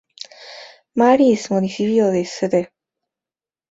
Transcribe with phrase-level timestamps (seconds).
[0.95, 2.69] Marys, Municipio de St.